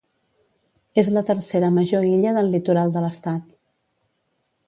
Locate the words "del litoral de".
2.39-3.05